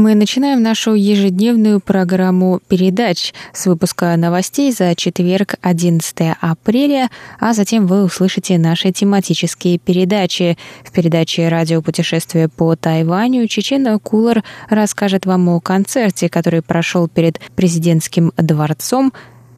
[0.00, 7.86] Мы начинаем нашу ежедневную программу передач с выпуска новостей за четверг, 11 апреля, а затем
[7.86, 10.56] вы услышите наши тематические передачи.
[10.84, 18.32] В передаче «Радиопутешествие по Тайваню» Чечена Кулар расскажет вам о концерте, который прошел перед президентским
[18.38, 19.12] дворцом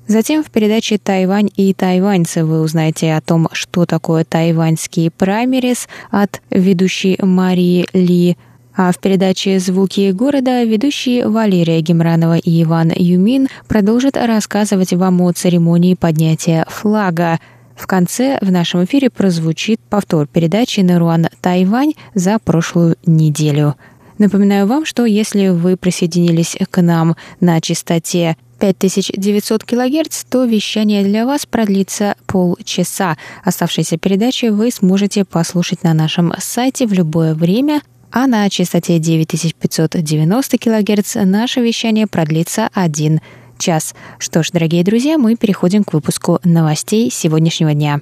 [0.08, 6.42] Затем в передаче «Тайвань и тайваньцы» вы узнаете о том, что такое тайваньские праймерис от
[6.50, 8.36] ведущей Марии Ли–
[8.74, 15.32] а в передаче «Звуки города» ведущие Валерия Гемранова и Иван Юмин продолжат рассказывать вам о
[15.32, 17.38] церемонии поднятия флага.
[17.76, 23.76] В конце в нашем эфире прозвучит повтор передачи «Наруан Тайвань» за прошлую неделю.
[24.18, 31.26] Напоминаю вам, что если вы присоединились к нам на частоте 5900 кГц, то вещание для
[31.26, 33.16] вас продлится полчаса.
[33.44, 37.82] Оставшиеся передачи вы сможете послушать на нашем сайте в любое время,
[38.12, 43.20] а на частоте 9590 кГц наше вещание продлится один
[43.58, 43.94] час.
[44.18, 48.00] Что ж, дорогие друзья, мы переходим к выпуску новостей сегодняшнего дня.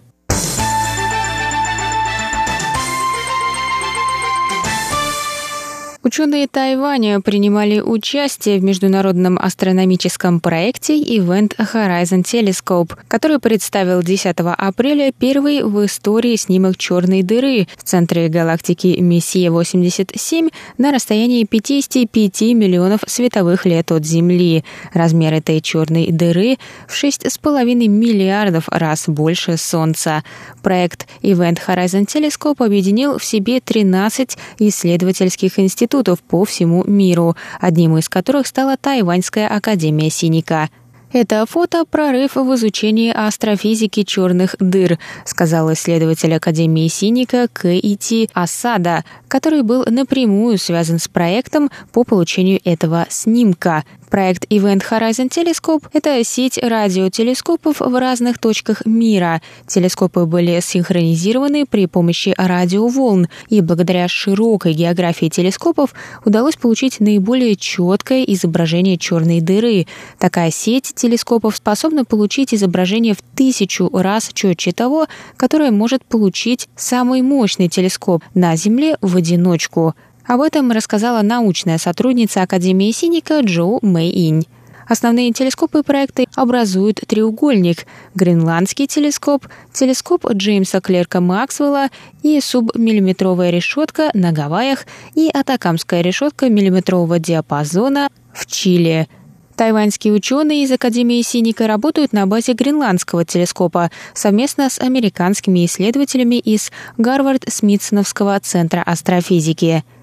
[6.03, 15.13] Ученые Тайваня принимали участие в международном астрономическом проекте Event Horizon Telescope, который представил 10 апреля
[15.13, 23.67] первый в истории снимок черной дыры в центре галактики Мессия-87 на расстоянии 55 миллионов световых
[23.67, 24.65] лет от Земли.
[24.95, 26.57] Размер этой черной дыры
[26.89, 30.25] в 6,5 миллиардов раз больше Солнца.
[30.63, 37.99] Проект Event Horizon Telescope объединил в себе 13 исследовательских институтов институтов по всему миру, одним
[37.99, 40.69] из которых стала Тайваньская академия Синика.
[41.13, 49.63] Это фото– прорыв в изучении астрофизики черных дыр, сказал исследователь Академии Синика Кэйти Асада, который
[49.63, 53.85] был напрямую связан с проектом по получению этого снимка.
[54.11, 59.41] Проект Event Horizon Telescope— это сеть радиотелескопов в разных точках мира.
[59.69, 65.95] Телескопы были синхронизированы при помощи радиоволн, и благодаря широкой географии телескопов
[66.25, 69.87] удалось получить наиболее четкое изображение черной дыры.
[70.19, 75.07] Такая сеть телескопов способна получить изображение в тысячу раз четче того,
[75.37, 79.95] которое может получить самый мощный телескоп на Земле в одиночку—
[80.27, 84.47] об этом рассказала научная сотрудница Академии Синика Джоу Мэй Инь.
[84.91, 87.87] Основные телескопы проекта образуют треугольник–
[88.17, 91.91] Гренландский телескоп, телескоп Джеймса Клерка Максвелла
[92.25, 99.09] и субмиллиметровая решетка на Гавайях и атакамская решетка миллиметрового диапазона в Чили.
[99.55, 106.73] Тайваньские ученые из Академии Синика работают на базе гренландского телескопа совместно с американскими исследователями из
[106.99, 109.85] Гарвард-Смитсоновского центра астрофизики–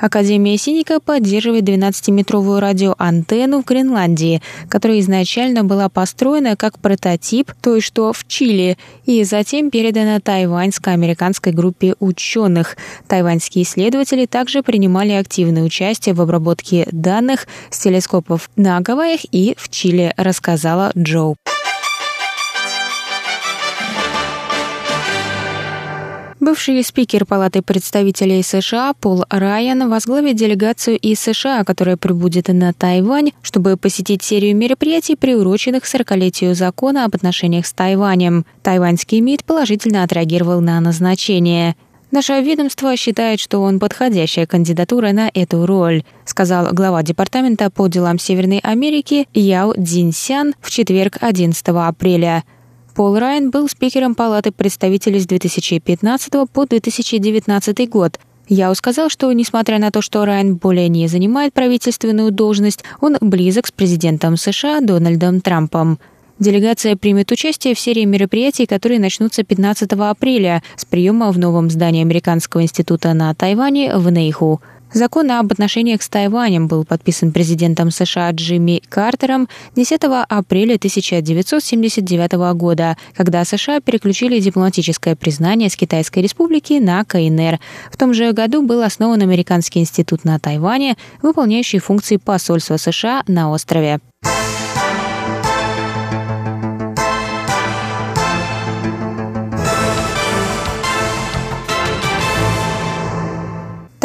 [0.00, 8.12] Академия Синика поддерживает 12-метровую радиоантенну в Гренландии, которая изначально была построена как прототип той, что
[8.12, 12.76] в Чили, и затем передана тайваньско-американской группе ученых.
[13.08, 19.68] Тайваньские исследователи также принимали активное участие в обработке данных с телескопов на Гавайях и в
[19.68, 21.36] Чили, рассказала Джоу.
[26.40, 33.32] Бывший спикер Палаты представителей США Пол Райан возглавит делегацию из США, которая прибудет на Тайвань,
[33.42, 38.46] чтобы посетить серию мероприятий, приуроченных 40-летию закона об отношениях с Тайванем.
[38.62, 41.76] Тайваньский МИД положительно отреагировал на назначение.
[42.10, 48.18] Наше ведомство считает, что он подходящая кандидатура на эту роль, сказал глава Департамента по делам
[48.18, 52.44] Северной Америки Яо Цзиньсян в четверг 11 апреля.
[52.94, 58.18] Пол Райан был спикером Палаты представителей с 2015 по 2019 год.
[58.48, 63.68] Я сказал, что, несмотря на то, что Райан более не занимает правительственную должность, он близок
[63.68, 66.00] с президентом США Дональдом Трампом.
[66.40, 72.00] Делегация примет участие в серии мероприятий, которые начнутся 15 апреля с приема в новом здании
[72.00, 74.60] Американского института на Тайване в Нейху.
[74.92, 82.96] Закон об отношениях с Тайванем был подписан президентом США Джимми Картером 10 апреля 1979 года,
[83.14, 87.60] когда США переключили дипломатическое признание с Китайской республики на КНР.
[87.92, 93.52] В том же году был основан Американский институт на Тайване, выполняющий функции посольства США на
[93.52, 94.00] острове.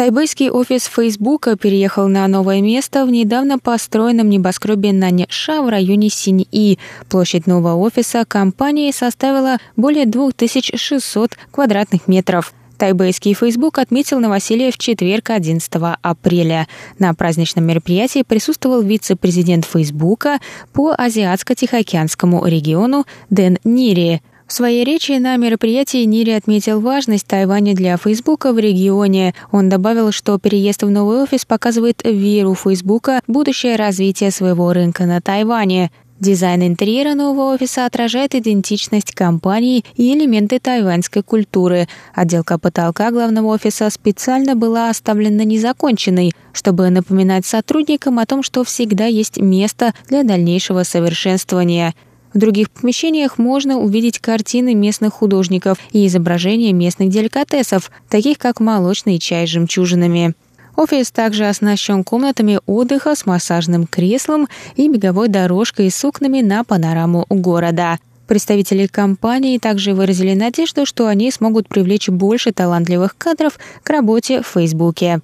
[0.06, 6.78] Тайбэйский офис Фейсбука переехал на новое место в недавно построенном небоскребе Наньша в районе Синьи.
[7.08, 12.54] Площадь нового офиса компании составила более 2600 квадратных метров.
[12.78, 15.68] Тайбэйский Facebook отметил новоселье в четверг, 11
[16.00, 16.68] апреля.
[17.00, 20.38] На праздничном мероприятии присутствовал вице-президент Фейсбука
[20.72, 24.22] по Азиатско-Тихоокеанскому региону Дэн Нири.
[24.46, 29.34] В своей речи на мероприятии Нири отметил важность Тайваня для Фейсбука в регионе.
[29.50, 35.04] Он добавил, что переезд в новый офис показывает веру Фейсбука в будущее развитие своего рынка
[35.04, 35.90] на Тайване.
[36.20, 41.88] Дизайн интерьера нового офиса отражает идентичность компании и элементы тайваньской культуры.
[42.14, 49.06] Отделка потолка главного офиса специально была оставлена незаконченной, чтобы напоминать сотрудникам о том, что всегда
[49.06, 51.94] есть место для дальнейшего совершенствования.
[52.36, 59.18] В других помещениях можно увидеть картины местных художников и изображения местных деликатесов, таких как молочный
[59.18, 60.34] чай с жемчужинами.
[60.76, 67.24] Офис также оснащен комнатами отдыха с массажным креслом и беговой дорожкой с окнами на панораму
[67.30, 67.98] города.
[68.26, 74.46] Представители компании также выразили надежду, что они смогут привлечь больше талантливых кадров к работе в
[74.48, 75.22] Фейсбуке.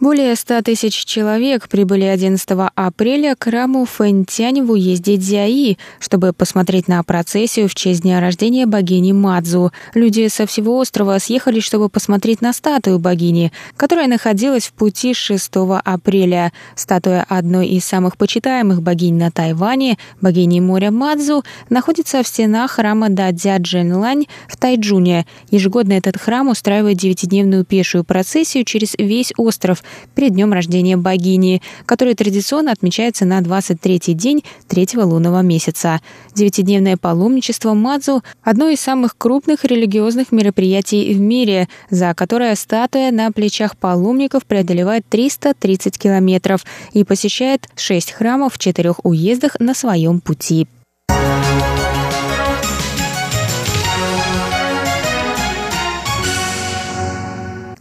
[0.00, 6.88] Более 100 тысяч человек прибыли 11 апреля к храму Фэнтянь в уезде Дзяи, чтобы посмотреть
[6.88, 9.72] на процессию в честь дня рождения богини Мадзу.
[9.92, 15.50] Люди со всего острова съехали, чтобы посмотреть на статую богини, которая находилась в пути 6
[15.84, 16.54] апреля.
[16.76, 23.10] Статуя одной из самых почитаемых богинь на Тайване, богини моря Мадзу, находится в стенах храма
[23.10, 25.26] Дадзя Джэнлань в Тайджуне.
[25.50, 29.82] Ежегодно этот храм устраивает девятидневную пешую процессию через весь остров,
[30.14, 36.00] перед днем рождения богини, который традиционно отмечается на 23-й день третьего лунного месяца.
[36.34, 43.30] Девятидневное паломничество Мадзу– одно из самых крупных религиозных мероприятий в мире, за которое статуя на
[43.32, 50.66] плечах паломников преодолевает 330 километров и посещает шесть храмов в четырех уездах на своем пути.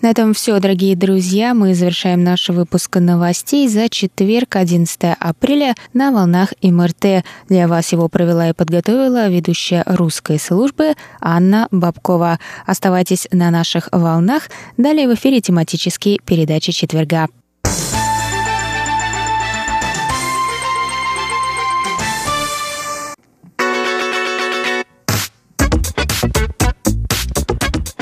[0.10, 1.54] На этом все, дорогие друзья.
[1.54, 7.24] Мы завершаем наш выпуск новостей за четверг, 11 апреля на волнах МРТ.
[7.48, 12.40] Для вас его провела и подготовила ведущая русской службы Анна Бабкова.
[12.66, 14.50] Оставайтесь на наших волнах.
[14.78, 17.28] Далее в эфире тематические передачи четверга.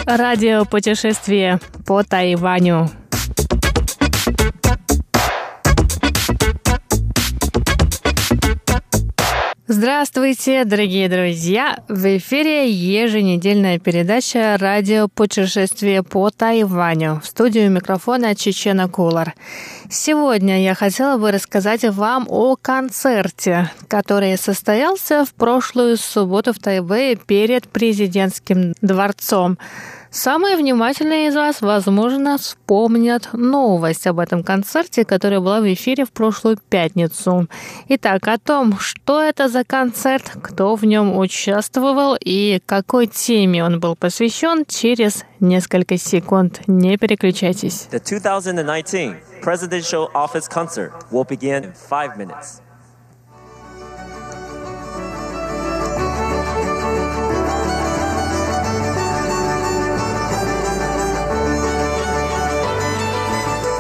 [0.07, 2.89] Радиопутешествие по Тайваню.
[9.69, 11.79] Здравствуйте, дорогие друзья!
[11.89, 17.19] В эфире еженедельная передача «Радио путешествие по Тайваню».
[17.21, 19.35] В студию микрофона Чечена Кулар.
[19.89, 27.17] Сегодня я хотела бы рассказать вам о концерте, который состоялся в прошлую субботу в Тайбэе
[27.17, 29.57] перед президентским дворцом.
[30.17, 36.11] Самые внимательные из вас, возможно, вспомнят новость об этом концерте, которая была в эфире в
[36.11, 37.47] прошлую пятницу.
[37.87, 43.79] Итак, о том, что это за концерт, кто в нем участвовал и какой теме он
[43.79, 46.61] был посвящен, через несколько секунд.
[46.65, 47.87] Не переключайтесь.
[47.91, 52.63] The 2019 Presidential Office Concert will begin in five minutes.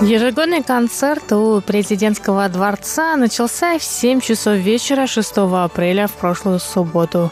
[0.01, 7.31] Ежегодный концерт у президентского дворца начался в 7 часов вечера 6 апреля в прошлую субботу.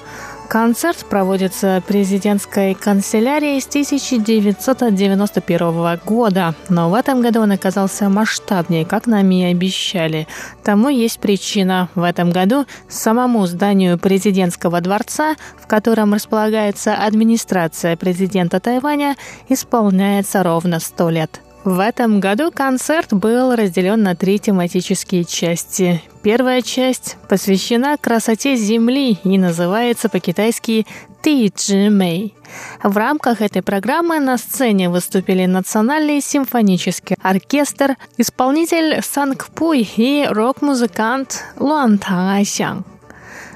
[0.49, 9.05] Концерт проводится президентской канцелярией с 1991 года, но в этом году он оказался масштабнее, как
[9.05, 10.27] нам и обещали.
[10.63, 11.89] Тому есть причина.
[11.93, 19.17] В этом году самому зданию президентского дворца, в котором располагается администрация президента Тайваня,
[19.49, 21.44] исполняется ровно 100 лет.
[21.65, 25.99] В этом году концерт был разделен на три тематические части.
[26.21, 30.85] Первая часть посвящена красоте Земли и называется по-китайски
[31.23, 31.51] «Ты
[31.89, 32.35] Мэй».
[32.83, 41.45] В рамках этой программы на сцене выступили Национальный симфонический оркестр, исполнитель Санг Пуй и рок-музыкант
[41.57, 42.85] Луан Таңайсян.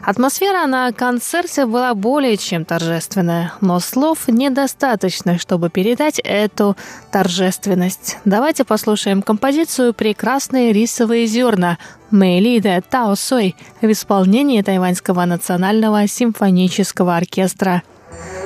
[0.09, 6.75] Атмосфера на концерте была более чем торжественная, но слов недостаточно, чтобы передать эту
[7.11, 8.17] торжественность.
[8.25, 11.77] Давайте послушаем композицию «Прекрасные рисовые зерна»
[12.09, 17.83] Мэйли де Тао Сой в исполнении Тайваньского национального симфонического оркестра–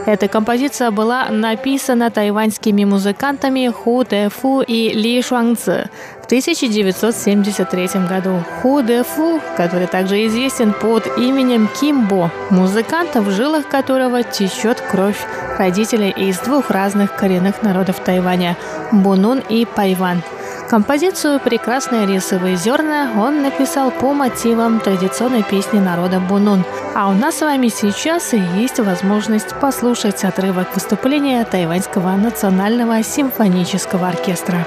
[0.05, 5.89] эта композиция была написана тайваньскими музыкантами Ху Дэ Фу и Ли Шуангцзи
[6.21, 8.43] в 1973 году.
[8.61, 15.25] Ху Дэ Фу, который также известен под именем Кимбо, музыкант, в жилах которого течет кровь
[15.57, 18.57] родителей из двух разных коренных народов Тайваня–
[18.91, 20.21] Бунун и Пайван–
[20.73, 26.65] Композицию «Прекрасные рисовые зерна» он написал по мотивам традиционной песни народа Бунун.
[26.95, 34.65] А у нас с вами сейчас есть возможность послушать отрывок выступления Тайваньского национального симфонического оркестра.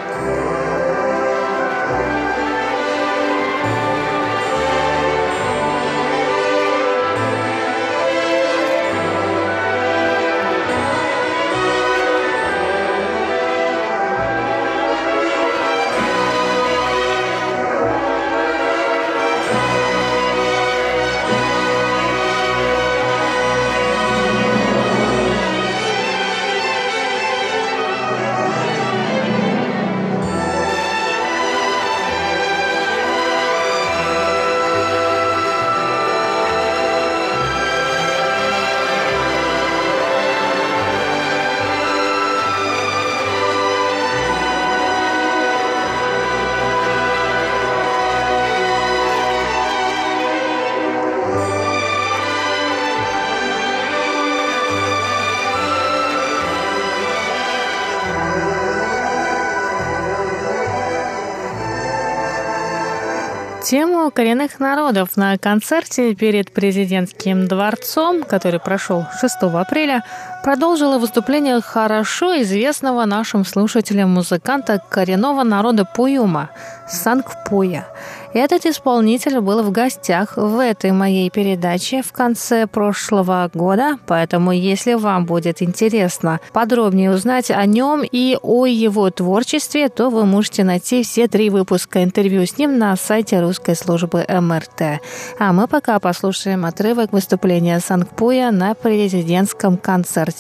[63.69, 70.05] Тему коренных народов на концерте перед президентским дворцом, который прошел 6 апреля,
[70.47, 76.51] продолжила выступление хорошо известного нашим слушателям музыканта коренного народа Пуюма
[76.89, 77.89] Сангпуя.
[78.33, 84.95] Этот исполнитель был в гостях в этой моей передаче в конце прошлого года, поэтому если
[84.95, 91.03] вам будет интересно подробнее узнать о нем и о его творчестве, то вы можете найти
[91.03, 95.01] все три выпуска интервью с ним на сайте русской службы МРТ.
[95.41, 100.36] А мы пока послушаем отрывок выступления Сангпуя на президентском концерте.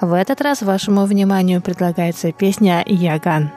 [0.00, 3.50] В этот раз вашему вниманию предлагается песня «Яган».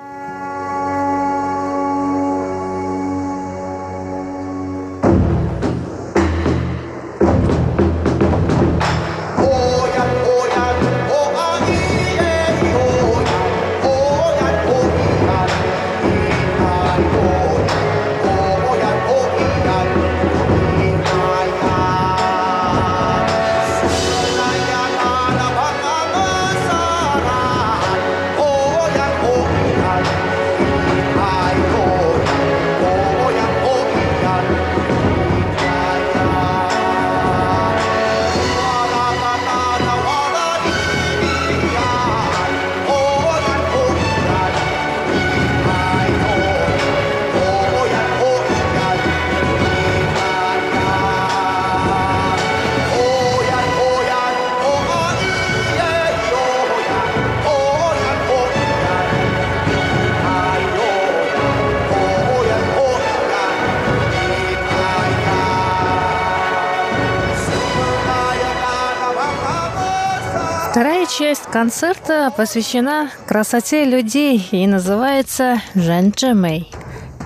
[71.22, 76.72] Часть концерта посвящена красоте людей и называется «Женчжэмэй».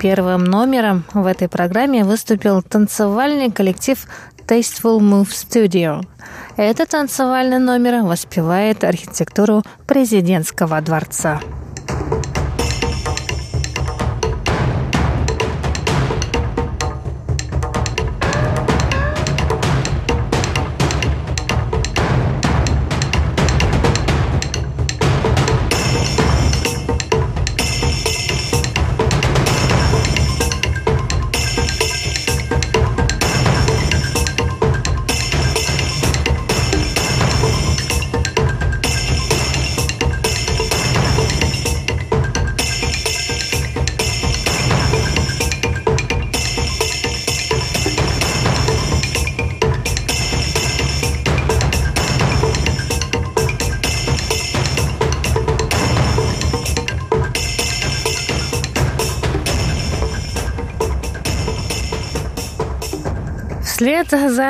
[0.02, 3.98] Первым номером в этой программе выступил танцевальный коллектив
[4.46, 6.06] Tasteful Move Studio.
[6.58, 11.40] Этот танцевальный номер воспевает архитектуру президентского дворца.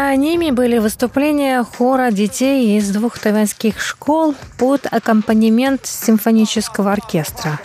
[0.06, 7.60] За ними были выступления хора детей из двух тайваньских школ под аккомпанемент симфонического оркестра.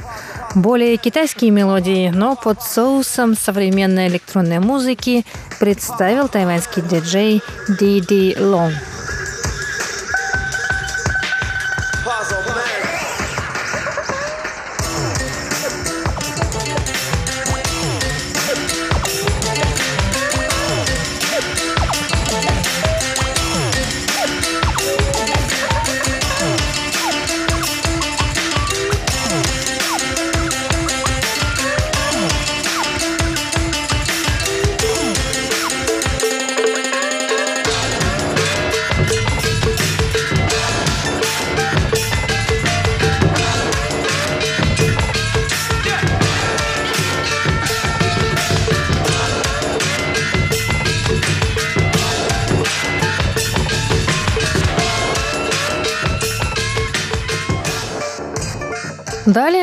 [0.55, 5.27] Более китайские мелодии, но под соусом современной электронной музыки
[5.59, 8.75] представил тайваньский диджей Ди Лонг.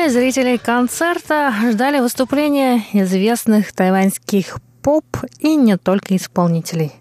[0.08, 5.04] Далее зрители концерта ждали выступления известных тайваньских поп
[5.38, 6.92] и не только исполнителей.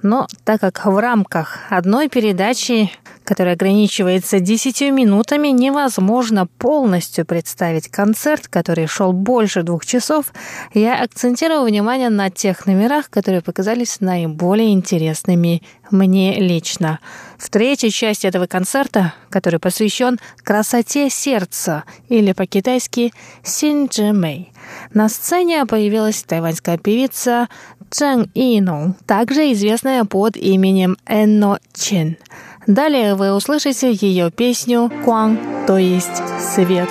[0.00, 2.92] Но так как в рамках одной передачи
[3.24, 10.26] который ограничивается 10 минутами, невозможно полностью представить концерт, который шел больше двух часов,
[10.74, 17.00] я акцентирую внимание на тех номерах, которые показались наиболее интересными мне лично.
[17.38, 23.12] В третьей части этого концерта, который посвящен красоте сердца, или по-китайски
[23.42, 24.52] Синджи Мэй,
[24.94, 27.48] на сцене появилась тайваньская певица
[27.90, 32.16] Чжэн Инong, также известная под именем Энно Чин–
[32.66, 36.88] Далее вы услышите ее песню «Куан», то есть «Свет».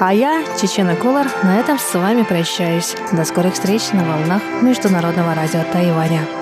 [0.00, 2.96] А я, Чечена Кулар, на этом с вами прощаюсь.
[3.12, 6.39] До скорых встреч на волнах Международного радио Тайваня.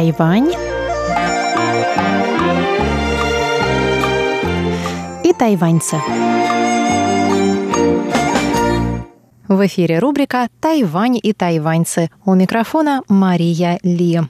[0.00, 0.50] Тайвань
[5.22, 5.98] и тайваньцы.
[9.46, 12.08] В эфире рубрика «Тайвань и тайваньцы».
[12.24, 14.22] У микрофона Мария Ли.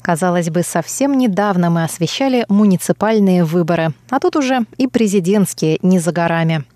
[0.00, 6.12] Казалось бы, совсем недавно мы освещали муниципальные выборы, а тут уже и президентские не за
[6.12, 6.64] горами–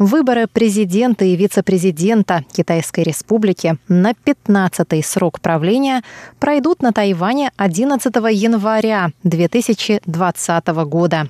[0.00, 6.02] Выборы президента и вице-президента Китайской Республики на 15-й срок правления
[6.38, 11.28] пройдут на Тайване 11 января 2020 года.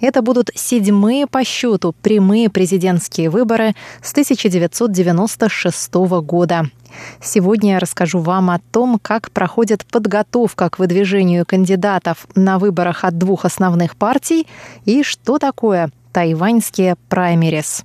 [0.00, 6.70] Это будут седьмые по счету прямые президентские выборы с 1996 года.
[7.20, 13.18] Сегодня я расскажу вам о том, как проходит подготовка к выдвижению кандидатов на выборах от
[13.18, 14.46] двух основных партий
[14.84, 17.84] и что такое тайваньские праймерис.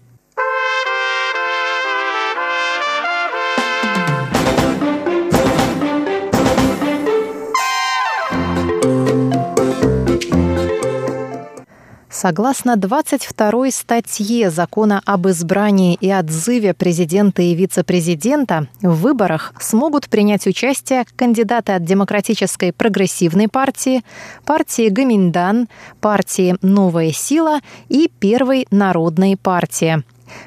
[12.21, 20.45] Согласно 22 статье Закона об избрании и отзыве президента и вице-президента, в выборах смогут принять
[20.45, 24.03] участие кандидаты от Демократической прогрессивной партии,
[24.45, 25.67] партии Гаминдан,
[25.99, 30.03] партии «Новая сила» и Первой народной партии.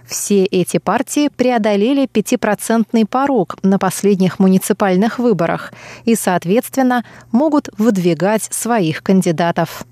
[0.06, 5.72] Все эти партии преодолели пятипроцентный порог на последних муниципальных выборах
[6.04, 9.84] и, соответственно, могут выдвигать своих кандидатов.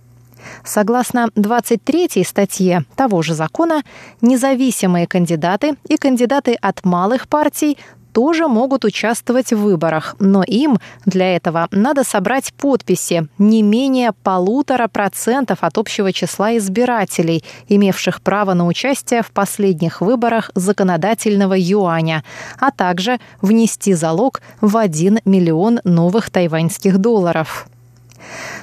[0.64, 3.82] Согласно 23 статье того же закона,
[4.20, 7.78] независимые кандидаты и кандидаты от малых партий
[8.12, 14.88] тоже могут участвовать в выборах, но им для этого надо собрать подписи не менее полутора
[14.88, 22.22] процентов от общего числа избирателей, имевших право на участие в последних выборах законодательного юаня,
[22.58, 27.66] а также внести залог в 1 миллион новых тайваньских долларов.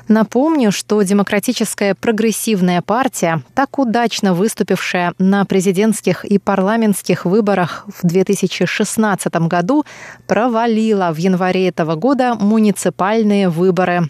[0.08, 9.36] Напомню, что Демократическая прогрессивная партия, так удачно выступившая на президентских и парламентских выборах в 2016
[9.48, 9.86] году,
[10.28, 14.10] провалила в январе этого года муниципальные выборы.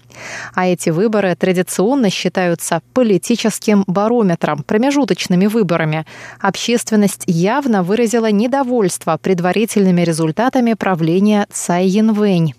[0.53, 6.05] А эти выборы традиционно считаются политическим барометром, промежуточными выборами.
[6.39, 12.53] Общественность явно выразила недовольство предварительными результатами правления Цай Янвэнь.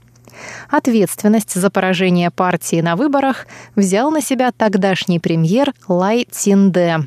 [0.68, 7.06] Ответственность за поражение партии на выборах взял на себя тогдашний премьер Лай Цинде.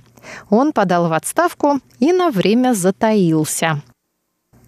[0.49, 3.81] Он подал в отставку и на время затаился.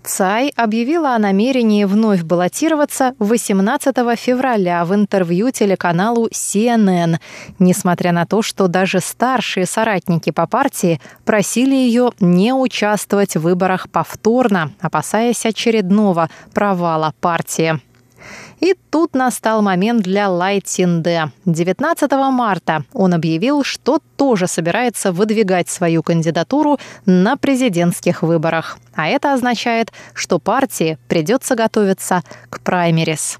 [0.06, 7.18] Цай объявила о намерении вновь баллотироваться 18 февраля в интервью телеканалу CNN,
[7.58, 13.90] несмотря на то, что даже старшие соратники по партии просили ее не участвовать в выборах
[13.90, 17.80] повторно, опасаясь очередного провала партии.
[18.60, 21.32] И тут настал момент для Лай Цинде.
[21.46, 28.78] 19 марта он объявил, что тоже собирается выдвигать свою кандидатуру на президентских выборах.
[28.96, 33.40] А это означает, что партии придется готовиться к праймерис.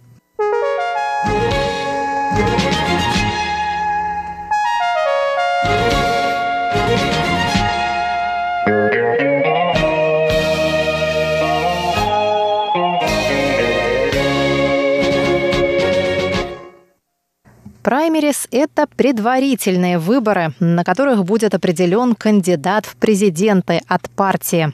[17.86, 24.74] Праймерис– это предварительные выборы, на которых будет определен кандидат в президенты от партии.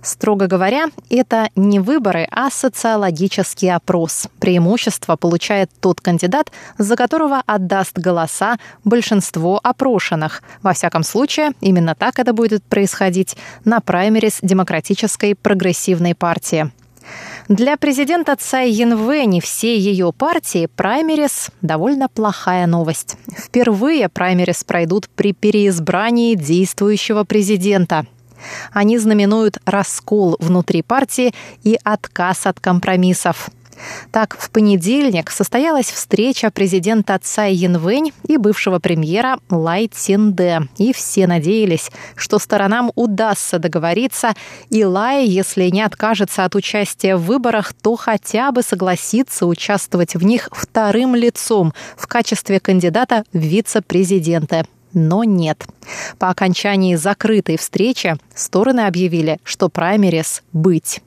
[0.00, 4.28] Строго говоря, это не выборы, а социологический опрос.
[4.38, 10.44] Преимущество получает тот кандидат, за которого отдаст голоса большинство опрошенных.
[10.62, 16.70] Во всяком случае, именно так это будет происходить на праймерис Демократической прогрессивной партии.
[17.48, 23.16] Для президента Цай Янвэнь и всей ее партии праймерис– довольно плохая новость.
[23.36, 28.06] Впервые праймерис пройдут при переизбрании действующего президента.
[28.72, 33.50] Они знаменуют раскол внутри партии и отказ от компромиссов–
[34.10, 40.60] так, в понедельник состоялась встреча президента Цай Янвэнь и бывшего премьера Лай Цинде.
[40.78, 44.34] И все надеялись, что сторонам удастся договориться,
[44.70, 50.24] и Лай, если не откажется от участия в выборах, то хотя бы согласится участвовать в
[50.24, 54.64] них вторым лицом в качестве кандидата в вице-президенты
[54.94, 55.64] но нет.
[56.18, 61.00] По окончании закрытой встречи стороны объявили, что праймерис быть.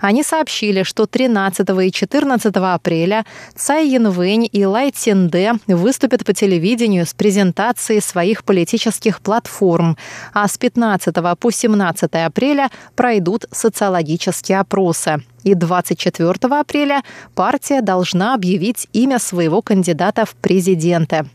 [0.00, 7.06] Они сообщили, что 13 и 14 апреля Цай Янвэнь и Лай Цинде выступят по телевидению
[7.06, 9.96] с презентацией своих политических платформ,
[10.32, 15.22] а с 15 по 17 апреля пройдут социологические опросы.
[15.42, 17.02] И 24 апреля
[17.34, 21.26] партия должна объявить имя своего кандидата в президенты.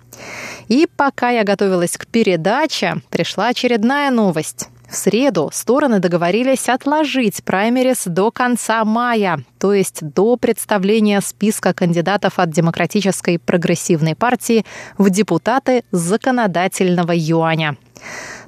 [0.68, 4.70] И пока я готовилась к передаче, пришла очередная новость.
[4.90, 12.40] В среду стороны договорились отложить праймерис до конца мая, то есть до представления списка кандидатов
[12.40, 14.66] от Демократической прогрессивной партии
[14.98, 17.78] в депутаты законодательного юаня.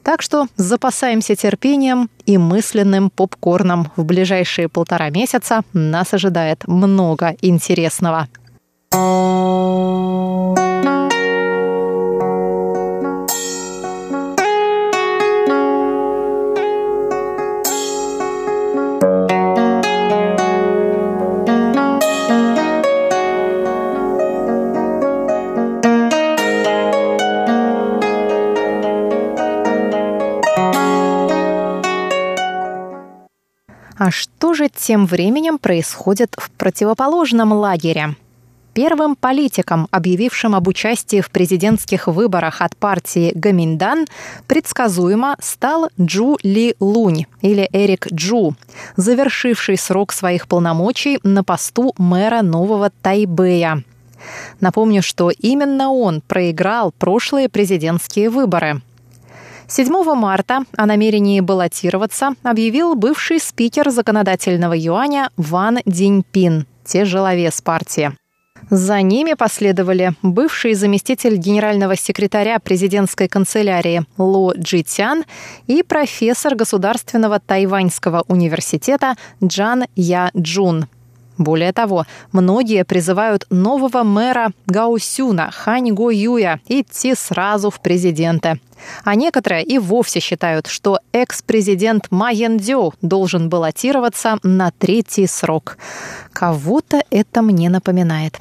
[0.04, 3.92] Так что запасаемся терпением и мысленным попкорном.
[3.96, 8.28] В ближайшие полтора месяца нас ожидает много интересного.
[33.98, 38.16] А что же тем временем происходит в противоположном лагере?
[38.74, 44.06] Первым политиком, объявившим об участии в президентских выборах от партии Гаминдан,
[44.46, 48.56] предсказуемо стал Джу Ли Лунь или Эрик Джу,
[48.96, 53.84] завершивший срок своих полномочий на посту мэра нового Тайбэя.
[54.60, 58.82] Напомню, что именно он проиграл прошлые президентские выборы.
[59.70, 68.14] 7 марта о намерении баллотироваться объявил бывший спикер законодательного юаня Ван Диньпин, тяжеловес партии.
[68.70, 75.26] За ними последовали бывший заместитель генерального секретаря президентской канцелярии Ло Джитян
[75.68, 80.88] и профессор Государственного тайваньского университета Джан Я Джун.
[81.38, 88.60] Более того, многие призывают нового мэра Гаусюна Хань Го Юя идти сразу в президенты.
[89.04, 95.78] А некоторые и вовсе считают, что экс-президент Ма Ян Дю должен баллотироваться на третий срок.
[96.32, 98.40] Кого-то это мне напоминает.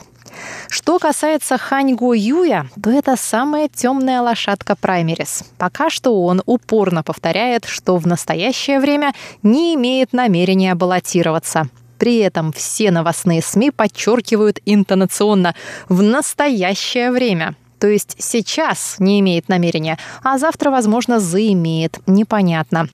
[0.69, 5.45] Что касается Хань Го Юя, то это самая темная лошадка праймерис.
[5.59, 11.69] Пока что он упорно повторяет, что в настоящее время не имеет намерения баллотироваться.
[11.99, 15.55] При этом все новостные СМИ подчеркивают интонационно
[15.89, 17.55] «в настоящее время».
[17.79, 21.99] То есть сейчас не имеет намерения, а завтра, возможно, заимеет.
[22.07, 22.89] Непонятно.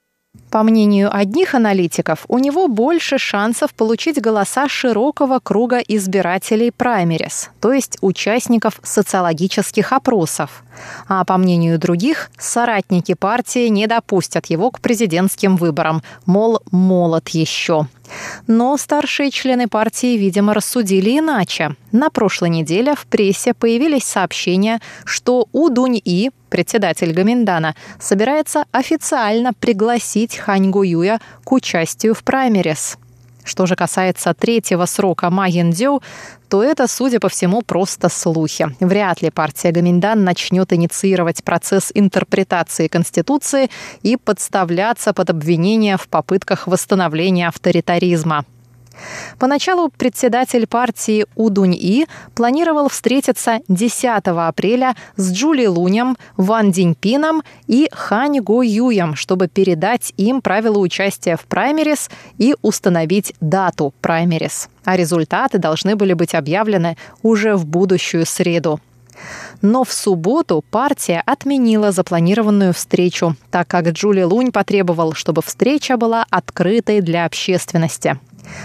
[0.51, 7.73] По мнению одних аналитиков, у него больше шансов получить голоса широкого круга избирателей праймерис, то
[7.73, 10.63] есть участников социологических опросов.
[11.09, 17.87] А по мнению других, соратники партии не допустят его к президентским выборам, мол, молод еще.
[18.47, 21.77] Но старшие члены партии, видимо, рассудили иначе.
[21.93, 30.37] На прошлой неделе в прессе появились сообщения, что У Дунь-И, председатель Гаминдана, собирается официально пригласить
[30.37, 32.99] Хань Гуюя к участию в праймерис.
[33.45, 36.03] Что же касается третьего срока Ма Яндзю,
[36.49, 38.69] то это, судя по всему, просто слухи.
[38.81, 43.71] Вряд ли партия Гаминдан начнет инициировать процесс интерпретации Конституции
[44.03, 48.45] и подставляться под обвинения в попытках восстановления авторитаризма.
[49.39, 58.41] Поначалу председатель партии Удунь-И планировал встретиться 10 апреля с Джули Лунем, Ван Диньпином и Хань
[58.41, 64.69] Го Юем, чтобы передать им правила участия в праймерис и установить дату праймерис.
[64.85, 68.81] А результаты должны были быть объявлены уже в будущую среду.
[69.61, 76.27] Но в субботу партия отменила запланированную встречу, так как Джули Лунь потребовал, чтобы встреча была
[76.31, 78.19] открытой для общественности.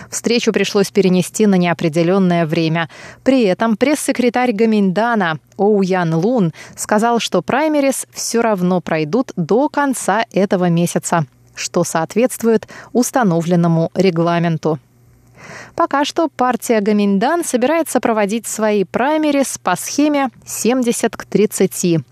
[0.10, 2.89] Встречу пришлось перенести на неопределенное время.
[3.23, 10.26] При этом пресс-секретарь Гаминдана Оу Ян Лун сказал, что праймерис все равно пройдут до конца
[10.32, 14.80] этого месяца, что соответствует установленному регламенту.
[15.76, 22.04] Пока что партия Гаминдан собирается проводить свои праймерис по схеме 70 к 30.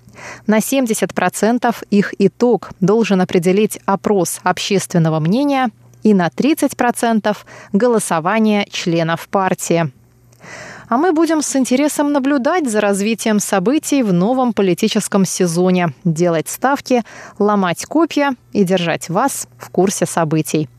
[0.48, 5.70] На 70% их итог должен определить опрос общественного мнения–
[6.06, 7.36] и на 30%
[7.74, 9.92] голосование членов партии.
[10.88, 17.04] А мы будем с интересом наблюдать за развитием событий в новом политическом сезоне, делать ставки,
[17.40, 20.70] ломать копья и держать вас в курсе событий.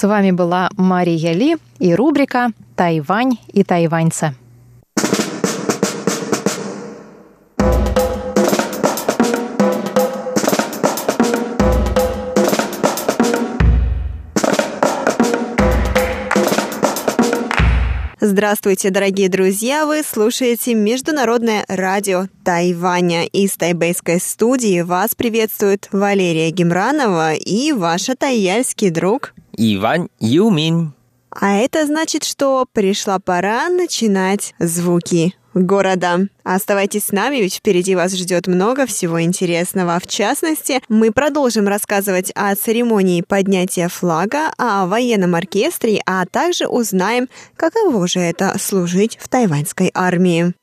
[0.00, 4.34] С вами была Мария Ли и рубрика «Тайвань и тайваньцы».
[18.22, 19.84] Здравствуйте, дорогие друзья!
[19.84, 23.26] Вы слушаете Международное радио Тайваня.
[23.26, 30.92] Из тайбейской студии вас приветствует Валерия Гемранова и ваша тайяльский друг Иван Юмин.
[31.30, 36.28] А это значит, что пришла пора начинать звуки города.
[36.44, 39.98] Оставайтесь с нами, ведь впереди вас ждет много всего интересного.
[40.00, 47.28] В частности, мы продолжим рассказывать о церемонии поднятия флага, о военном оркестре, а также узнаем,
[47.56, 50.54] каково же это служить в тайваньской армии.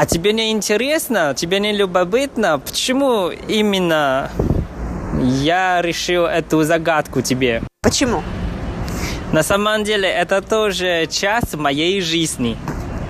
[0.00, 4.30] А тебе не интересно, тебе не любопытно, почему именно
[5.22, 7.62] я решил эту загадку тебе?
[7.82, 8.22] Почему?
[9.30, 12.56] На самом деле это тоже часть моей жизни.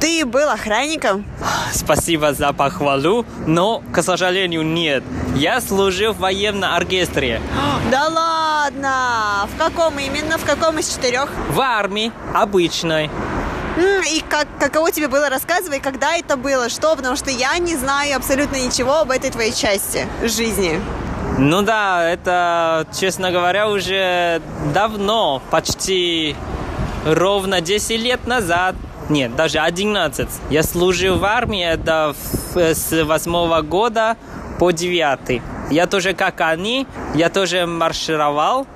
[0.01, 1.25] Ты был охранником?
[1.73, 5.05] Спасибо за похвалу, но, к сожалению, нет.
[5.37, 7.41] Я служил в военном оркестре.
[7.93, 9.49] Да ладно!
[9.55, 10.39] В каком именно?
[10.39, 11.31] В каком из четырех?
[11.51, 13.11] В армии, обычной.
[13.77, 15.29] И как, каково тебе было?
[15.29, 19.53] Рассказывай, когда это было, что, потому что я не знаю абсолютно ничего об этой твоей
[19.53, 20.81] части жизни.
[21.39, 24.43] Ну да, это, честно говоря, уже
[24.75, 26.37] давно, почти
[27.07, 28.75] ровно 10 лет назад.
[29.09, 30.29] Нет, даже 11.
[30.51, 32.15] Я служил в армии, это
[32.55, 34.17] с 8 года
[34.59, 35.43] по 9.
[35.71, 38.67] Я тоже, как они, я тоже маршировал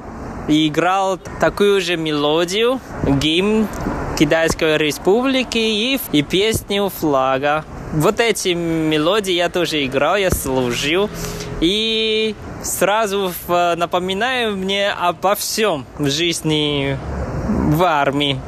[0.48, 3.68] и играл такую же мелодию, гимн
[4.18, 7.64] Китайской Республики и, и песню флага.
[7.92, 11.10] Вот эти мелодии я тоже играл, я служил.
[11.60, 16.96] И сразу напоминаю мне обо всем в жизни
[17.48, 18.40] в армии.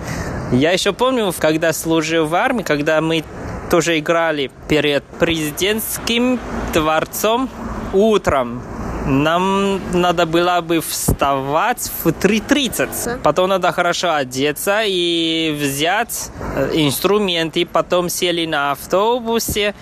[0.52, 3.24] Я еще помню, когда служил в армии, когда мы
[3.68, 6.38] тоже играли перед президентским
[6.72, 7.50] дворцом
[7.92, 8.62] утром.
[9.07, 13.21] Нам надо было бы вставать в 3.30.
[13.23, 17.64] Потом надо хорошо одеться и взять э, инструменты.
[17.66, 19.77] Потом сели на автобусе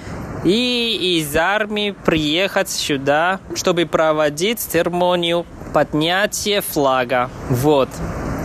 [0.45, 7.31] и из армии приехать сюда, чтобы проводить церемонию поднятия флага.
[7.49, 7.89] Вот.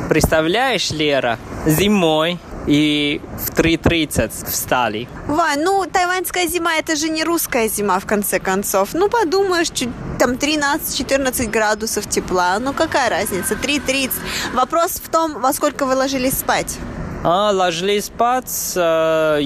[0.08, 2.39] Представляешь, Лера, зимой
[2.70, 5.08] и в 3.30 встали.
[5.28, 8.90] Вань, ну тайваньская зима это же не русская зима в конце концов.
[8.94, 12.60] Ну подумаешь, чуть там 13-14 градусов тепла.
[12.60, 13.56] Ну какая разница?
[13.56, 14.12] 3.30.
[14.54, 16.78] Вопрос в том, во сколько вы ложились спать?
[17.24, 19.42] А, ложились спать э,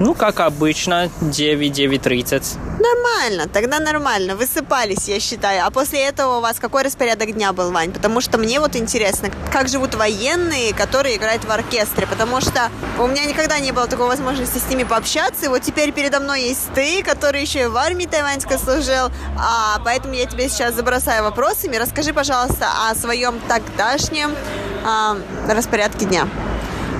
[0.00, 2.58] ну, как обычно, 9-9.30.
[2.80, 4.34] Нормально, тогда нормально.
[4.34, 5.66] Высыпались, я считаю.
[5.66, 7.92] А после этого у вас какой распорядок дня был, Вань?
[7.92, 12.06] Потому что мне вот интересно, как живут военные, которые играют в оркестре.
[12.06, 15.44] Потому что у меня никогда не было такой возможности с ними пообщаться.
[15.44, 19.10] И вот теперь передо мной есть ты, который еще и в армии тайваньской служил.
[19.38, 21.76] А, поэтому я тебе сейчас забросаю вопросами.
[21.76, 24.34] Расскажи, пожалуйста, о своем тогдашнем
[24.82, 26.26] а, распорядке дня.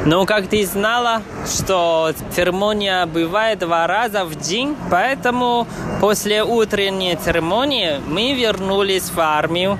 [0.06, 5.66] Ну, как ты знала, что церемония бывает два раза в день, поэтому
[6.00, 9.78] после утренней церемонии мы вернулись в армию.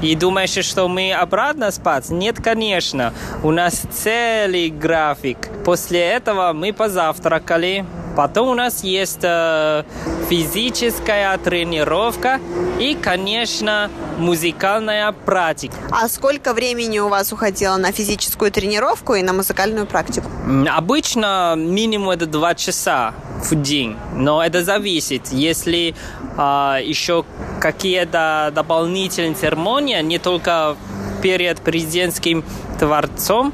[0.00, 2.08] И думаешь, что мы обратно спать?
[2.08, 3.12] Нет, конечно.
[3.42, 5.36] У нас целый график.
[5.62, 7.84] После этого мы позавтракали,
[8.16, 9.84] Потом у нас есть э,
[10.28, 12.40] физическая тренировка
[12.78, 15.74] и, конечно, музыкальная практика.
[15.90, 20.28] А сколько времени у вас уходило на физическую тренировку и на музыкальную практику?
[20.68, 25.28] Обычно минимум это два часа в день, но это зависит.
[25.32, 25.94] Если
[26.36, 26.42] э,
[26.84, 27.24] еще
[27.60, 30.76] какие-то дополнительные церемонии, не только
[31.22, 32.44] перед президентским
[32.78, 33.52] дворцом,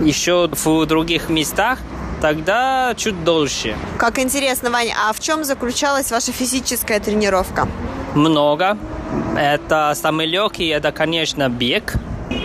[0.00, 1.78] еще в других местах,
[2.20, 3.76] тогда чуть дольше.
[3.98, 7.68] Как интересно, Ваня, а в чем заключалась ваша физическая тренировка?
[8.14, 8.76] Много.
[9.36, 11.94] Это самый легкий, это, конечно, бег.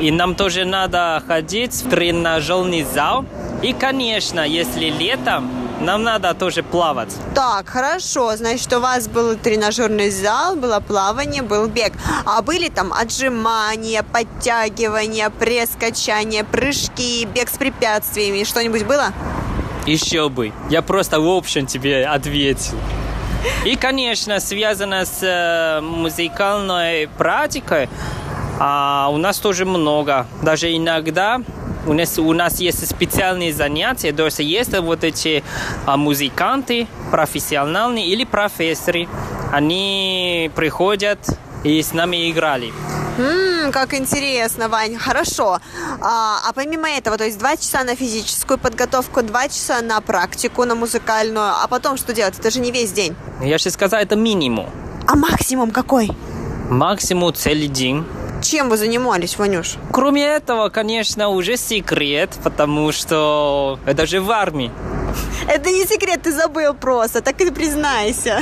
[0.01, 3.25] И нам тоже надо ходить в тренажерный зал.
[3.61, 5.49] И, конечно, если летом,
[5.81, 7.09] нам надо тоже плавать.
[7.33, 8.35] Так, хорошо.
[8.35, 11.93] Значит, у вас был тренажерный зал, было плавание, был бег.
[12.25, 18.43] А были там отжимания, подтягивания, пресс, качания, прыжки, бег с препятствиями?
[18.43, 19.13] Что-нибудь было?
[19.85, 20.51] Еще бы.
[20.69, 22.77] Я просто в общем тебе ответил.
[23.65, 27.89] И, конечно, связано с э, музыкальной практикой,
[28.59, 30.27] а у нас тоже много.
[30.43, 31.41] Даже иногда
[31.87, 35.43] у нас, у нас есть специальные занятия, то есть есть вот эти
[35.85, 39.07] а, музыканты, профессиональные или профессоры.
[39.51, 41.19] Они приходят
[41.63, 42.71] и с нами играли.
[43.17, 45.59] Ммм, как интересно, Вань, хорошо.
[46.01, 50.63] А, а помимо этого, то есть два часа на физическую подготовку, два часа на практику,
[50.65, 52.39] на музыкальную, а потом что делать?
[52.39, 53.15] Это же не весь день.
[53.41, 54.69] Я сейчас сказал, это минимум.
[55.07, 56.11] А максимум какой?
[56.69, 58.05] Максимум целый день.
[58.41, 59.75] Чем вы занимались, Ванюш?
[59.91, 64.71] Кроме этого, конечно, уже секрет, потому что это же в армии.
[65.47, 68.41] Это не секрет, ты забыл просто, так и признайся.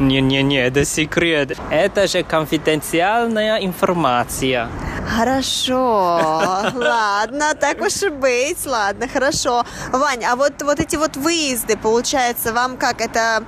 [0.00, 1.58] Не-не-не, это секрет.
[1.70, 4.68] Это же конфиденциальная информация.
[5.08, 5.74] Хорошо,
[6.74, 9.64] ладно, так уж и быть, ладно, хорошо.
[9.92, 13.44] Вань, а вот, вот эти вот выезды, получается, вам как это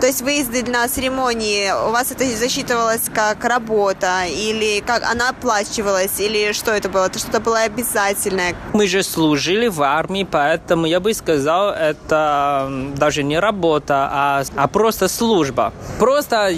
[0.00, 6.20] то есть выезды на церемонии, у вас это засчитывалось как работа, или как она оплачивалась,
[6.20, 7.06] или что это было?
[7.06, 8.54] Это что-то было обязательное?
[8.72, 14.68] Мы же служили в армии, поэтому я бы сказал, это даже не работа, а, а
[14.68, 15.72] просто служба.
[15.98, 16.52] Просто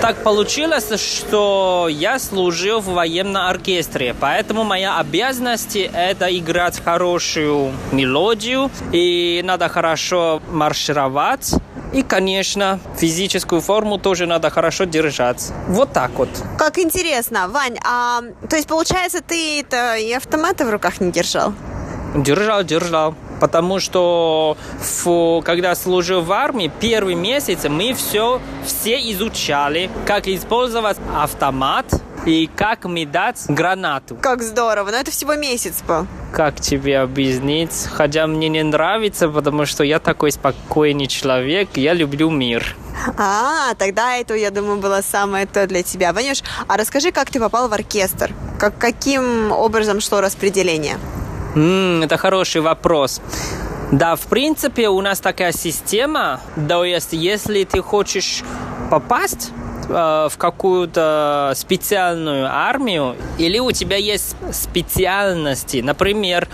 [0.00, 8.70] так получилось, что я служил в военном оркестре, поэтому моя обязанность это играть хорошую мелодию,
[8.92, 11.54] и надо хорошо маршировать,
[11.92, 15.52] и, конечно, физическую форму тоже надо хорошо держать.
[15.68, 16.28] Вот так вот.
[16.58, 17.48] Как интересно.
[17.48, 21.52] Вань, а то есть, получается, ты это и автоматы в руках не держал?
[22.14, 23.14] Держал, держал.
[23.40, 24.56] потому что
[25.04, 31.86] в, когда служил в армии, первый месяц мы все, все изучали, как использовать автомат,
[32.26, 34.16] и как мне дать гранату.
[34.20, 36.06] Как здорово, но это всего месяц был.
[36.32, 37.86] Как тебе объяснить?
[37.92, 42.76] Хотя мне не нравится, потому что я такой спокойный человек, я люблю мир.
[43.16, 46.12] А, тогда это, я думаю, было самое то для тебя.
[46.12, 48.32] Ванюш, а расскажи, как ты попал в оркестр?
[48.58, 50.98] Как, каким образом шло распределение?
[51.54, 53.20] М, это хороший вопрос.
[53.92, 58.42] Да, в принципе, у нас такая система, то есть, если ты хочешь
[58.90, 59.50] попасть
[59.88, 66.46] в какую-то специальную армию, или у тебя есть специальности, например,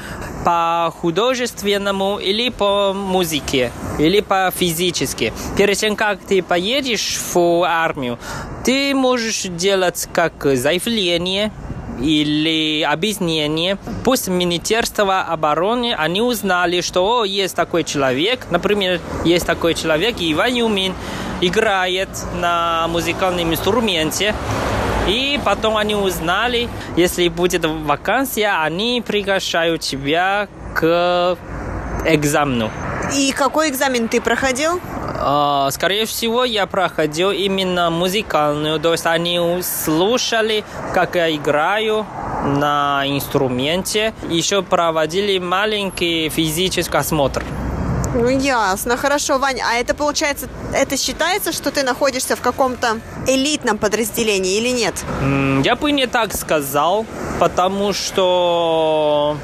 [0.44, 5.32] по художественному или по музыке, или по физически.
[5.56, 8.18] Перед тем, как ты поедешь в армию,
[8.64, 11.50] ты можешь делать как заявление,
[12.00, 13.78] или объяснение.
[14.04, 20.54] Пусть Министерство обороны, они узнали, что о, есть такой человек, например, есть такой человек, Иван
[20.54, 20.94] Юмин,
[21.40, 22.08] играет
[22.40, 24.34] на музыкальном инструменте,
[25.06, 31.36] и потом они узнали, если будет вакансия, они приглашают тебя к
[32.06, 32.70] экзамену.
[33.14, 34.80] И какой экзамен ты проходил?
[35.26, 38.78] А, скорее всего, я проходил именно музыкальную.
[38.78, 42.06] То есть они слушали, как я играю
[42.44, 44.12] на инструменте.
[44.28, 47.42] Еще проводили маленький физический осмотр.
[48.14, 48.98] Ну, ясно.
[48.98, 49.60] Хорошо, Вань.
[49.60, 54.94] А это получается, это считается, что ты находишься в каком-то элитном подразделении или нет?
[55.64, 57.06] Я бы не так сказал,
[57.40, 59.38] потому что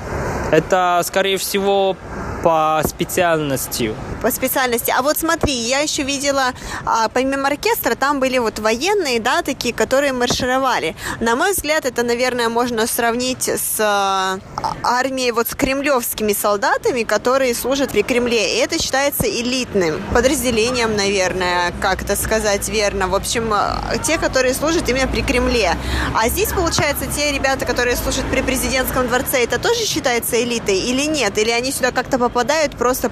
[0.53, 1.97] это, скорее всего,
[2.43, 3.95] по специальности.
[4.23, 4.93] По специальности.
[4.97, 6.53] А вот смотри, я еще видела,
[6.85, 10.95] а, помимо оркестра, там были вот военные, да, такие, которые маршировали.
[11.21, 17.55] На мой взгляд, это, наверное, можно сравнить с а, армией, вот с кремлевскими солдатами, которые
[17.55, 18.57] служат при Кремле.
[18.57, 23.09] И это считается элитным подразделением, наверное, как это сказать верно.
[23.09, 25.77] В общем, а, те, которые служат именно при Кремле.
[26.15, 31.03] А здесь, получается, те ребята, которые служат при президентском дворце, это тоже считается элитой или
[31.03, 31.39] нет?
[31.39, 33.11] Или они сюда как-то попадают просто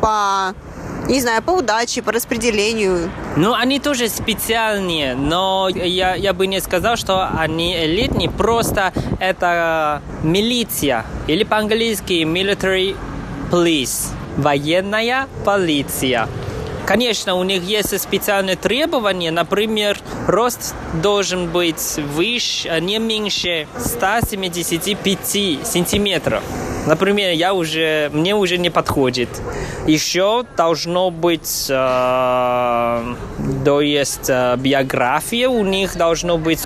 [0.00, 0.54] по
[1.08, 3.10] не знаю, по удаче, по распределению.
[3.36, 10.02] Ну, они тоже специальные, но я, я бы не сказал, что они элитные, просто это
[10.22, 12.96] милиция, или по-английски military
[13.50, 16.28] police, военная полиция.
[16.86, 26.42] Конечно, у них есть специальные требования, например, рост должен быть выше, не меньше 175 сантиметров.
[26.86, 29.30] Например, я уже, мне уже не подходит.
[29.86, 33.14] Еще должно быть, э,
[33.64, 36.60] то есть э, биография у них должно быть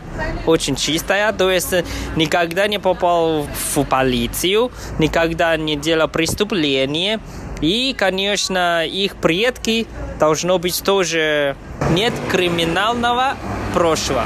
[0.46, 1.72] очень чистая, то есть
[2.16, 7.20] никогда не попал в полицию, никогда не делал преступления.
[7.60, 9.86] И, конечно, их предки
[10.18, 11.56] должно быть тоже
[11.90, 13.34] нет криминального
[13.74, 14.24] прошлого.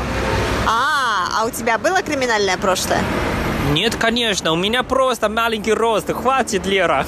[0.67, 3.01] А, а у тебя было криминальное прошлое?
[3.73, 7.07] Нет, конечно, у меня просто маленький рост, хватит, Лера.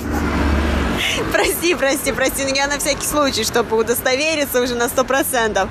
[1.33, 5.69] Прости, прости, прости, но я на всякий случай, чтобы удостовериться уже на сто процентов.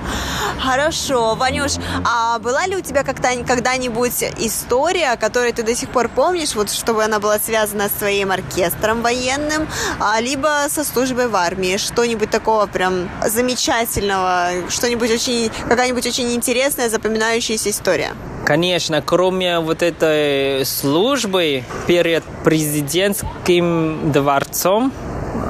[0.60, 1.74] Хорошо, Ванюш,
[2.06, 7.04] а была ли у тебя когда-нибудь история, которую ты до сих пор помнишь, вот чтобы
[7.04, 9.68] она была связана с своим оркестром военным,
[10.00, 11.78] а, либо со службой в армии?
[11.78, 18.14] Что-нибудь такого прям замечательного, что-нибудь очень, какая-нибудь очень интересная, запоминающаяся история?
[18.46, 24.92] Конечно, кроме вот этой службы перед президентским дворцом,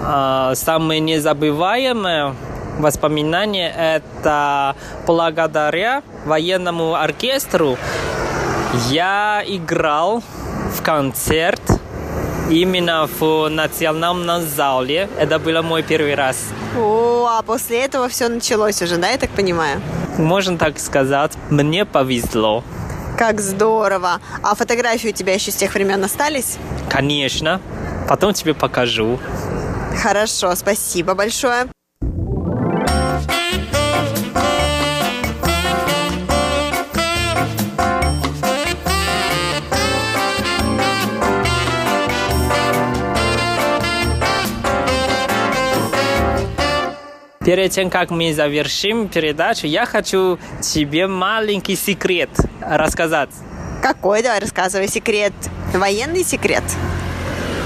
[0.05, 2.35] а, самое незабываемое
[2.79, 4.75] воспоминание это
[5.05, 7.77] благодаря военному оркестру
[8.89, 10.23] я играл
[10.75, 11.61] в концерт
[12.49, 15.09] именно в национальном зале.
[15.17, 16.37] Это был мой первый раз.
[16.77, 19.81] О, а после этого все началось уже, да, я так понимаю?
[20.17, 21.33] Можно так сказать.
[21.49, 22.63] Мне повезло.
[23.17, 24.19] Как здорово.
[24.41, 26.57] А фотографии у тебя еще с тех времен остались?
[26.89, 27.61] Конечно.
[28.09, 29.19] Потом тебе покажу.
[30.01, 31.67] Хорошо, спасибо большое.
[47.45, 52.29] Перед тем, как мы завершим передачу, я хочу тебе маленький секрет
[52.61, 53.31] рассказать.
[53.81, 54.23] Какой?
[54.23, 55.33] Давай рассказывай секрет.
[55.73, 56.63] Военный секрет.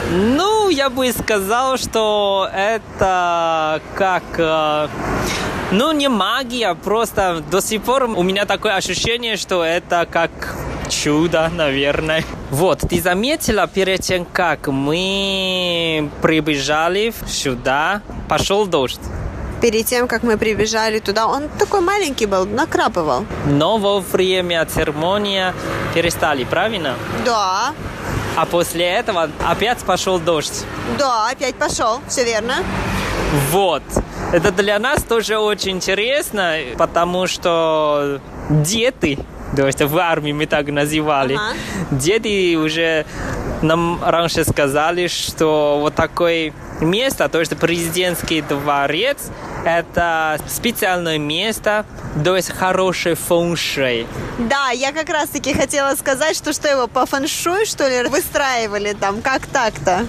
[0.09, 4.23] Ну, я бы сказал, что это как...
[4.37, 4.87] Э,
[5.71, 10.31] ну, не магия, просто до сих пор у меня такое ощущение, что это как
[10.89, 12.23] чудо, наверное.
[12.51, 19.01] Вот, ты заметила перед тем, как мы прибежали сюда, пошел дождь.
[19.61, 23.25] Перед тем, как мы прибежали туда, он такой маленький был, накрапывал.
[23.47, 25.53] Но во время церемонии
[25.93, 26.95] перестали, правильно?
[27.25, 27.73] Да,
[28.37, 30.63] А после этого опять пошел дождь.
[30.99, 32.57] да, опять пошел, все верно.
[33.51, 33.81] Вот.
[34.31, 39.17] Это для нас тоже очень интересно, потому что дети,
[39.55, 41.55] то есть в армии мы так называли, Ага.
[41.91, 43.05] дети уже
[43.61, 49.29] нам раньше сказали, что вот такое место, то есть президентский дворец,
[49.65, 51.85] это специальное место,
[52.23, 54.05] то есть хороший фэншуй.
[54.37, 59.21] Да, я как раз-таки хотела сказать, что что его по фэншуй, что ли, выстраивали там,
[59.21, 60.05] как так-то?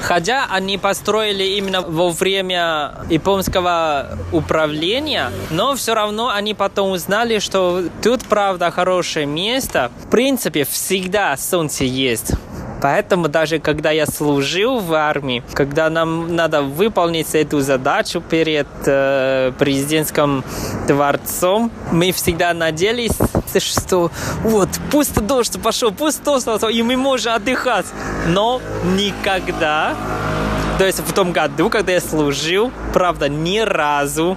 [0.00, 7.84] Хотя они построили именно во время японского управления, но все равно они потом узнали, что
[8.02, 9.90] тут, правда, хорошее место.
[10.04, 12.32] В принципе, всегда солнце есть.
[12.80, 19.52] Поэтому даже когда я служил в армии, когда нам надо выполнить эту задачу перед э,
[19.58, 20.44] президентским
[20.86, 23.18] дворцом, мы всегда надеялись,
[23.58, 24.10] что
[24.42, 27.86] вот пусть дождь пошел, пусть дождь пошел, и мы можем отдыхать.
[28.28, 28.60] Но
[28.96, 29.96] никогда,
[30.78, 34.36] то есть в том году, когда я служил, правда, ни разу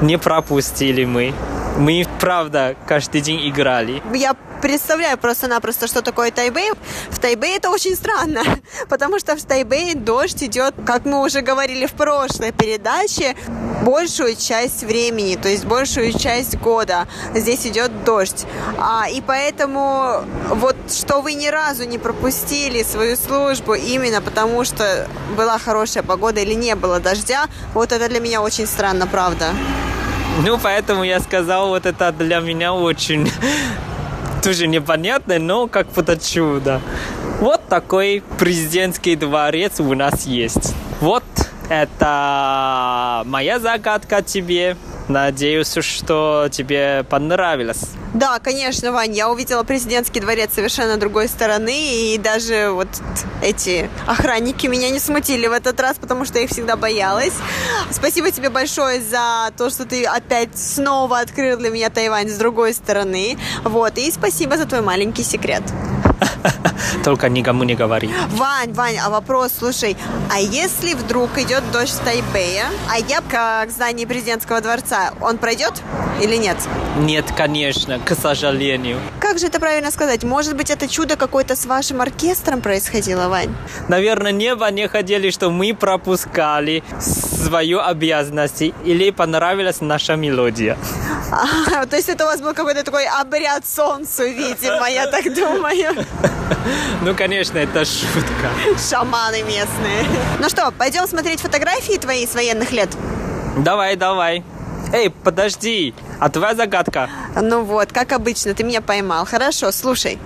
[0.00, 1.34] не пропустили мы.
[1.76, 4.02] Мы, правда, каждый день играли.
[4.12, 6.72] Я представляю просто-напросто, что такое Тайбэй.
[7.10, 8.42] В Тайбэе это очень странно,
[8.88, 13.36] потому что в Тайбэе дождь идет, как мы уже говорили в прошлой передаче,
[13.82, 18.44] большую часть времени, то есть большую часть года здесь идет дождь.
[18.78, 25.08] А, и поэтому вот что вы ни разу не пропустили свою службу именно потому, что
[25.36, 29.54] была хорошая погода или не было дождя, вот это для меня очень странно, правда.
[30.44, 33.30] Ну, поэтому я сказал, вот это для меня очень
[34.42, 36.80] тоже непонятно, но как будто чудо.
[37.40, 40.74] Вот такой президентский дворец у нас есть.
[41.00, 41.24] Вот
[41.68, 44.76] это моя загадка тебе.
[45.08, 47.92] Надеюсь, что тебе понравилось.
[48.14, 52.88] Да, конечно, Вань, я увидела президентский дворец совершенно другой стороны, и даже вот
[53.42, 57.34] эти охранники меня не смутили в этот раз, потому что я их всегда боялась.
[57.90, 62.72] Спасибо тебе большое за то, что ты опять снова открыл для меня Тайвань с другой
[62.72, 63.38] стороны.
[63.64, 65.62] Вот, и спасибо за твой маленький секрет.
[67.04, 68.10] Только никому не говори.
[68.30, 69.96] Вань, Вань, а вопрос, слушай,
[70.32, 75.82] а если вдруг идет дождь в Тайбэе, а я к зданию президентского дворца, он пройдет
[76.22, 76.56] или нет?
[76.98, 78.98] Нет, конечно, к сожалению.
[79.20, 80.24] Как же это правильно сказать?
[80.24, 83.54] Может быть, это чудо какое-то с вашим оркестром происходило, Вань?
[83.88, 90.76] Наверное, небо не хотели, что мы пропускали свою обязанность или понравилась наша мелодия.
[91.30, 96.06] А, то есть это у вас был какой-то такой обряд солнцу, видимо, я так думаю.
[97.02, 98.50] Ну, конечно, это шутка.
[98.90, 100.04] Шаманы местные.
[100.38, 102.90] Ну что, пойдем смотреть фотографии твои с военных лет?
[103.58, 104.44] Давай, давай.
[104.92, 107.08] Эй, подожди, а твоя загадка?
[107.40, 109.26] Ну вот, как обычно, ты меня поймал.
[109.26, 110.18] Хорошо, слушай.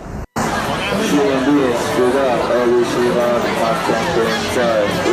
[4.55, 5.12] 西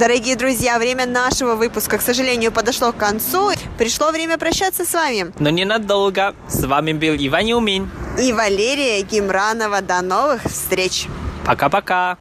[0.00, 3.50] Дорогие друзья, время нашего выпуска, к сожалению, подошло к концу.
[3.76, 5.30] Пришло время прощаться с вами.
[5.38, 6.34] Но ненадолго.
[6.48, 7.90] С вами был Иван Юмин.
[8.18, 9.82] И Валерия Гимранова.
[9.82, 11.06] До новых встреч.
[11.44, 12.16] Пока-пока.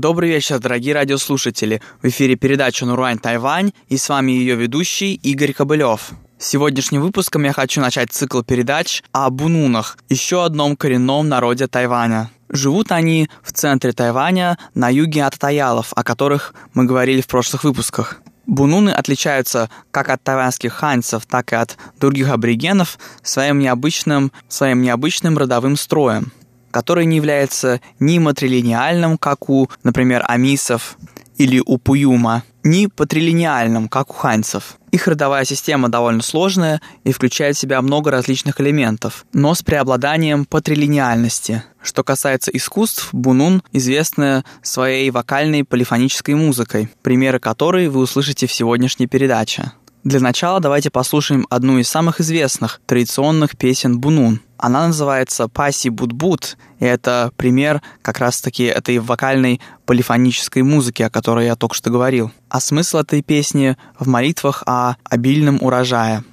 [0.00, 1.82] Добрый вечер, дорогие радиослушатели.
[2.00, 6.12] В эфире передача «Нуруань Тайвань» и с вами ее ведущий Игорь Кобылев.
[6.38, 12.30] Сегодняшним выпуском я хочу начать цикл передач о бунунах, еще одном коренном народе Тайваня.
[12.48, 17.64] Живут они в центре Тайваня, на юге от Таялов, о которых мы говорили в прошлых
[17.64, 18.22] выпусках.
[18.46, 25.36] Бунуны отличаются как от тайваньских ханьцев, так и от других аборигенов своим необычным, своим необычным
[25.36, 26.30] родовым строем,
[26.70, 30.96] который не является ни матрилиниальным, как у, например, амисов
[31.36, 34.78] или у пуюма, ни патрилиниальным, как у ханьцев.
[34.90, 40.44] Их родовая система довольно сложная и включает в себя много различных элементов, но с преобладанием
[40.44, 41.62] патрилиниальности.
[41.82, 49.06] Что касается искусств, Бунун известна своей вокальной полифонической музыкой, примеры которой вы услышите в сегодняшней
[49.06, 49.72] передаче.
[50.04, 54.40] Для начала давайте послушаем одну из самых известных традиционных песен Бунун.
[54.58, 61.46] Она называется «Паси Будбут», и это пример как раз-таки этой вокальной полифонической музыки, о которой
[61.46, 62.32] я только что говорил.
[62.48, 66.24] А смысл этой песни в молитвах о обильном урожае.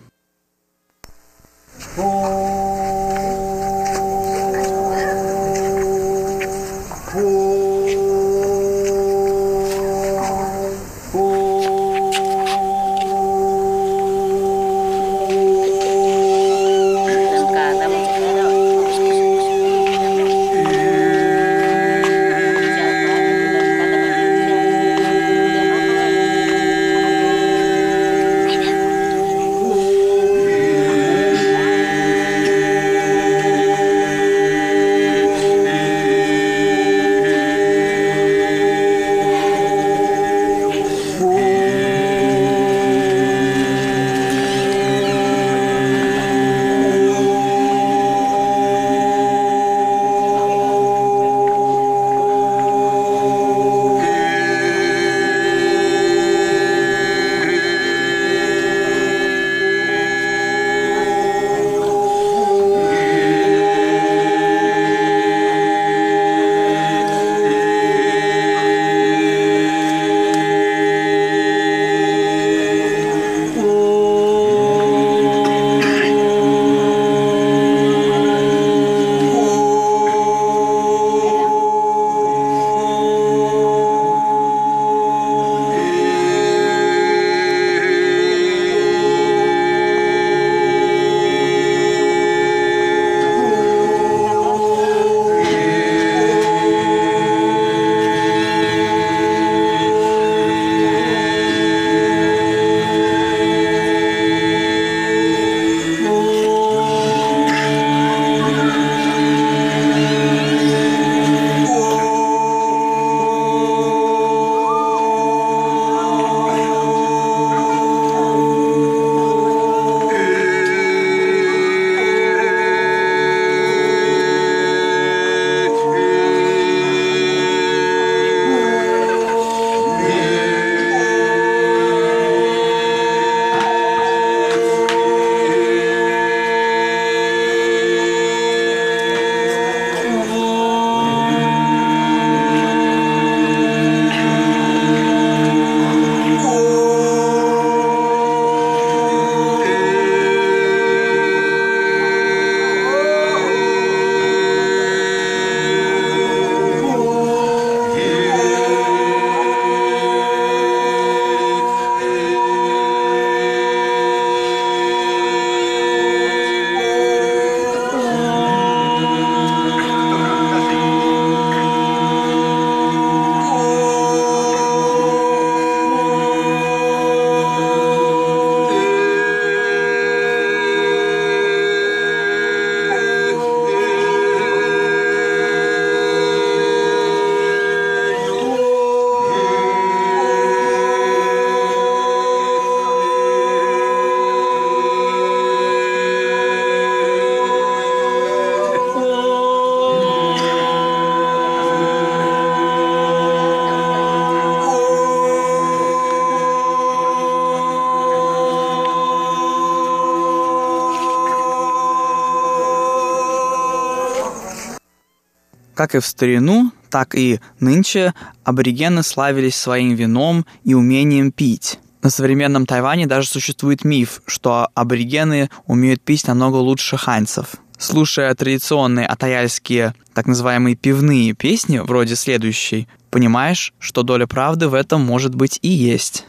[215.85, 221.77] Как и в старину, так и нынче аборигены славились своим вином и умением пить.
[222.01, 227.57] На современном Тайване даже существует миф, что аборигены умеют пить намного лучше ханьцев.
[227.77, 235.01] Слушая традиционные атаяльские так называемые пивные песни, вроде следующей, понимаешь, что доля правды в этом
[235.01, 236.25] может быть и есть.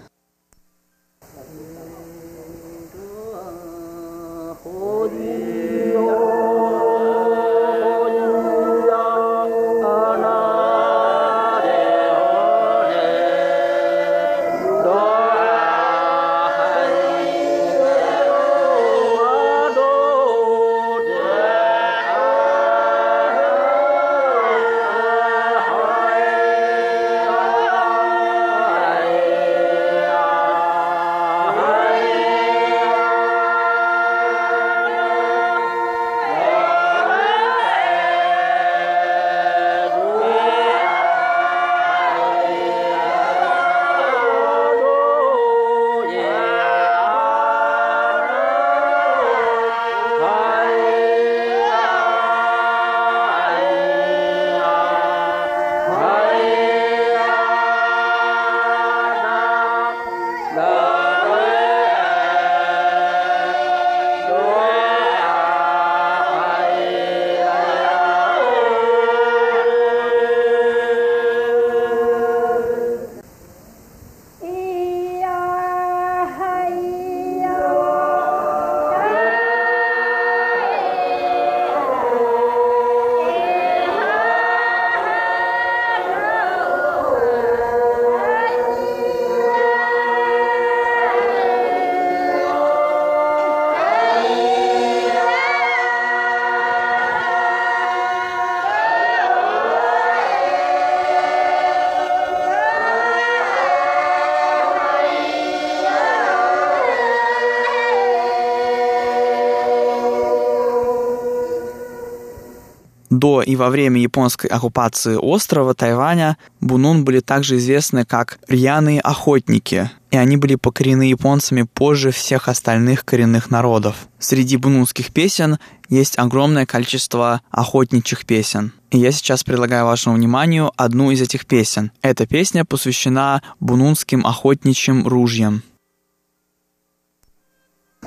[113.16, 119.90] До и во время японской оккупации острова Тайваня бунун были также известны как рьяные охотники,
[120.10, 124.08] и они были покорены японцами позже всех остальных коренных народов.
[124.18, 125.56] Среди бунунских песен
[125.88, 128.74] есть огромное количество охотничьих песен.
[128.90, 131.92] И я сейчас предлагаю вашему вниманию одну из этих песен.
[132.02, 135.62] Эта песня посвящена бунунским охотничьим ружьям.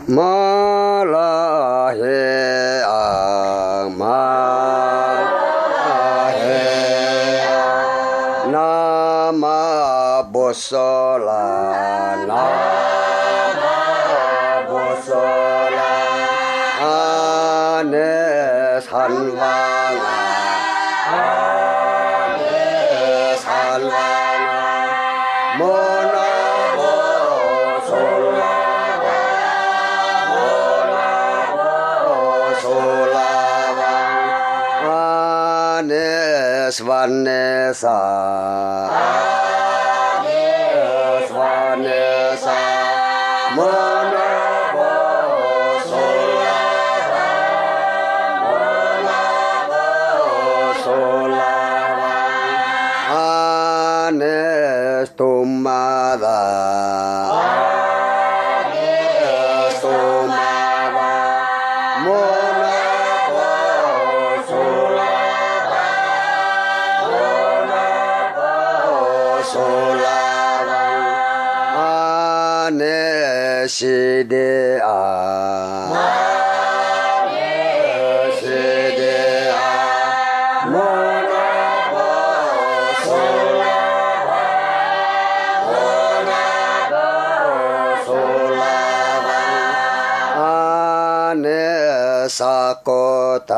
[0.08, 1.40] Малахе,
[10.60, 11.32] 娑啦
[12.28, 12.36] 啦
[13.56, 13.64] 啦，
[14.68, 15.82] 波娑啦，
[16.82, 17.96] 阿涅
[18.82, 18.92] 三
[19.38, 20.06] 瓦拉，
[21.14, 21.16] 阿
[22.36, 22.40] 涅
[23.38, 23.48] 三
[23.88, 24.52] 瓦拉，
[25.58, 25.60] 摩
[26.04, 26.18] 那
[26.76, 26.78] 波
[27.24, 27.32] 罗
[27.88, 27.90] 娑
[28.38, 28.44] 啦，
[30.28, 30.36] 摩
[30.92, 30.94] 那
[31.56, 31.58] 波
[32.04, 32.12] 罗
[32.60, 32.64] 娑
[33.14, 33.18] 啦，
[34.90, 35.90] 阿涅
[36.70, 37.88] 斯瓦涅萨。
[92.90, 93.49] Scott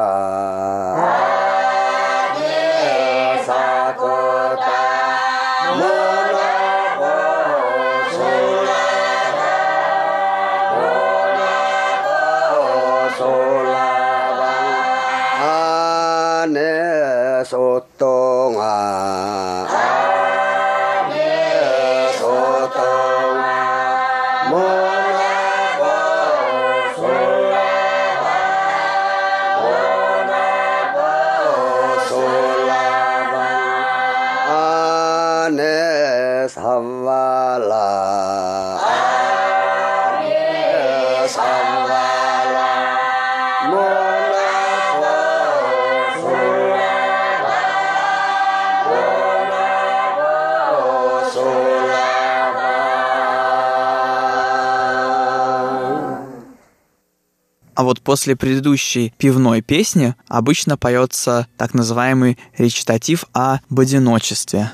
[58.11, 64.69] после предыдущей пивной песни обычно поется так называемый речитатив о бодиночестве.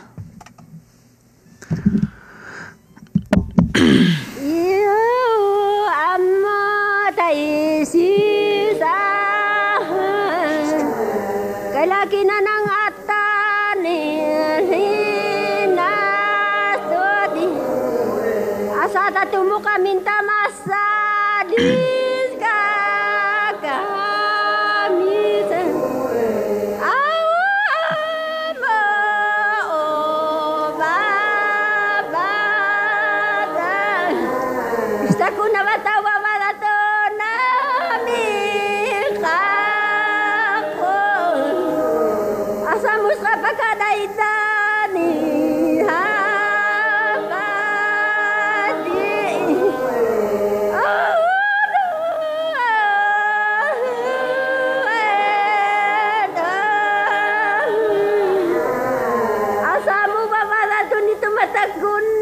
[61.58, 62.17] that's good.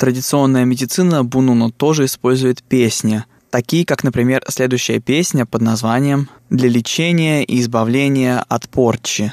[0.00, 7.44] Традиционная медицина Бунуну тоже использует песни, такие как, например, следующая песня под названием «Для лечения
[7.44, 9.30] и избавления от порчи».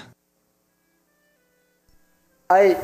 [2.50, 2.76] Ai,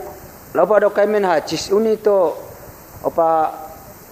[0.54, 2.34] lopa do kaimen ha cis uni to
[3.04, 3.52] opa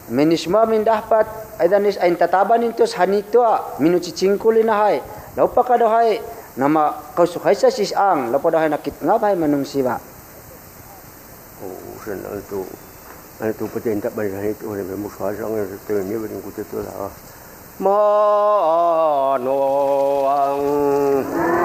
[0.09, 5.01] Menisma min dapat aidanis ain tataban intus hanitua minuci cingkulin hai.
[5.37, 6.19] Laupa ka hai
[6.57, 8.99] nama kau sukai sa sis ang laupa hai nakit
[13.41, 16.35] ane tu pati enta bari rani tu hane mu shwa rang ane tu ne bari
[16.45, 17.09] ku te tu la
[17.81, 19.57] ma no
[20.29, 21.60] ang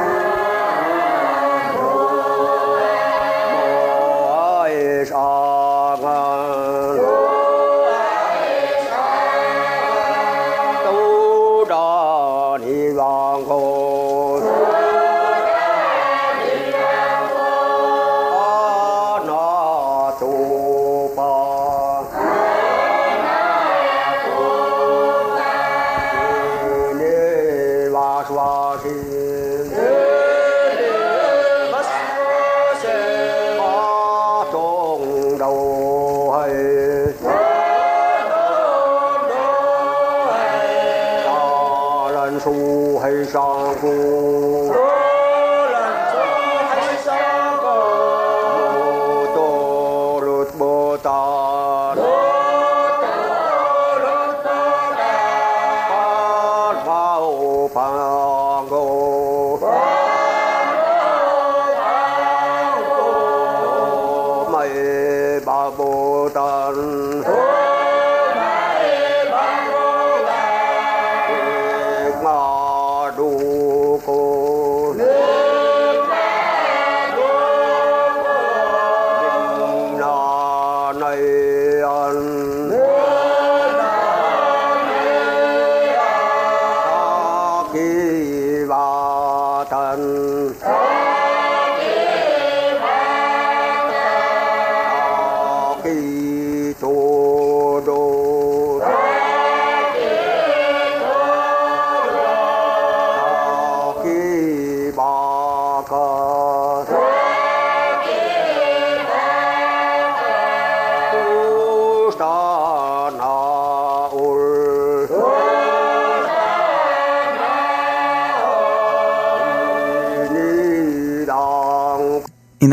[43.66, 44.25] Father.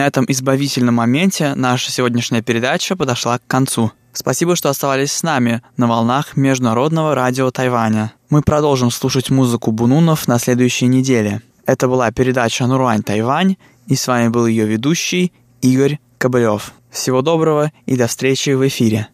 [0.03, 3.93] На этом избавительном моменте наша сегодняшняя передача подошла к концу.
[4.11, 8.11] Спасибо, что оставались с нами на волнах Международного радио Тайваня.
[8.29, 11.41] Мы продолжим слушать музыку бунунов на следующей неделе.
[11.65, 13.55] Это была передача Нуруань Тайвань,
[13.87, 15.31] и с вами был ее ведущий
[15.61, 16.73] Игорь Кобылев.
[16.91, 19.07] Всего доброго и до встречи в эфире.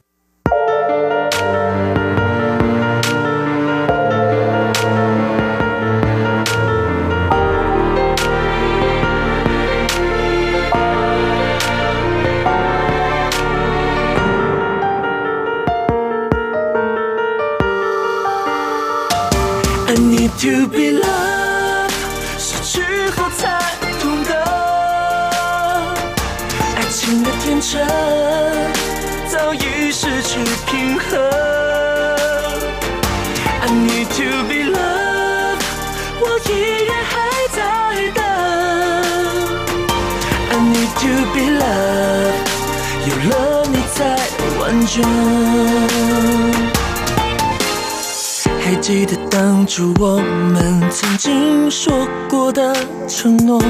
[48.59, 52.75] 还记得当初我们曾经说过的
[53.07, 53.61] 承诺，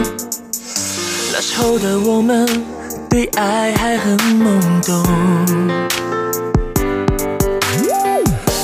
[1.34, 2.48] 那时候的我们
[3.10, 5.04] 对爱还很懵懂，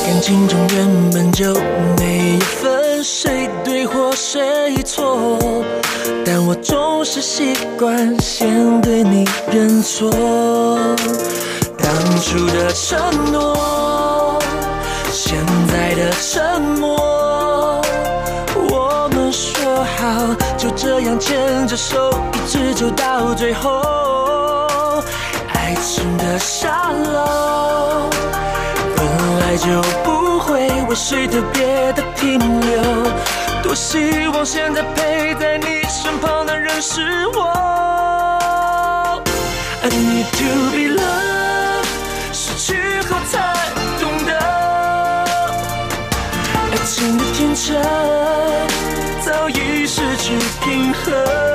[0.06, 1.54] 感情中原本就
[1.98, 5.28] 没有分谁对或谁错，
[6.26, 10.10] 但我总是习惯先对你认错，
[12.16, 12.98] 当初的承
[13.30, 14.40] 诺。
[15.12, 15.38] 现
[15.68, 17.82] 在的沉默，
[18.70, 25.04] 我们说好就这样牵着手，一直走到最后。
[25.54, 28.10] 爱情的沙漏，
[28.96, 29.06] 本
[29.42, 29.68] 来就
[30.06, 32.82] 不会为谁特别的停留。
[33.62, 37.52] 多希望现在陪在你身旁的人是我。
[39.84, 41.35] I need to be loved，
[43.36, 43.70] 才
[44.00, 44.32] 懂得。
[46.72, 47.82] 爱情的天真
[49.26, 51.55] 早已失去平衡。